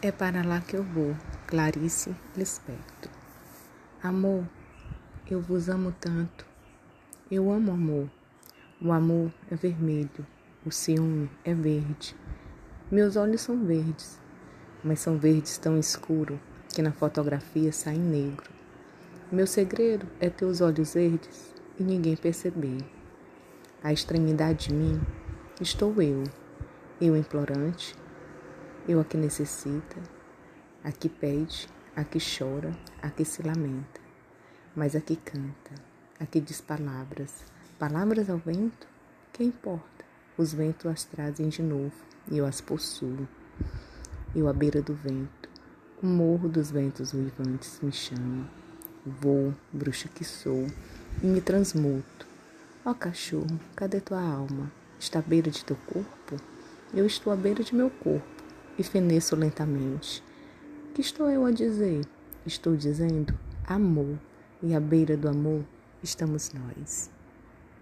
[0.00, 1.16] É para lá que eu vou,
[1.48, 3.10] Clarice Lispector.
[4.00, 4.44] Amor,
[5.28, 6.46] eu vos amo tanto.
[7.28, 8.08] Eu amo amor.
[8.80, 10.24] O amor é vermelho,
[10.64, 12.14] o ciúme é verde.
[12.92, 14.20] Meus olhos são verdes,
[14.84, 16.38] mas são verdes tão escuro
[16.72, 18.48] que na fotografia saem negro.
[19.32, 22.88] Meu segredo é ter os olhos verdes e ninguém perceber.
[23.82, 25.00] A extremidade de mim
[25.60, 26.22] estou eu,
[27.00, 27.96] eu implorante,
[28.88, 29.96] eu a que necessita,
[30.82, 34.00] a que pede, a que chora, a que se lamenta,
[34.74, 35.74] mas a que canta,
[36.18, 37.44] a que diz palavras.
[37.78, 38.88] Palavras ao vento?
[39.30, 40.06] Que importa?
[40.38, 41.92] Os ventos as trazem de novo
[42.30, 43.28] e eu as possuo.
[44.34, 45.50] Eu à beira do vento,
[46.02, 48.48] o morro dos ventos uivantes me chama.
[49.04, 50.66] Vou, bruxa que sou,
[51.22, 52.26] e me transmuto.
[52.86, 54.72] Ó cachorro, cadê tua alma?
[54.98, 56.36] Está à beira de teu corpo?
[56.94, 58.37] Eu estou à beira de meu corpo
[58.78, 60.22] e feneço lentamente.
[60.94, 62.04] Que estou eu a dizer?
[62.46, 64.18] Estou dizendo amor,
[64.62, 65.64] e à beira do amor
[66.02, 67.17] estamos nós.